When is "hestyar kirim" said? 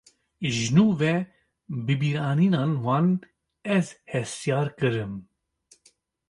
4.11-5.13